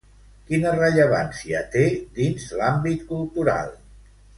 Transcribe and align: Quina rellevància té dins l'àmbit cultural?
Quina 0.47 0.71
rellevància 0.77 1.61
té 1.77 1.85
dins 2.19 2.51
l'àmbit 2.61 3.07
cultural? 3.15 3.75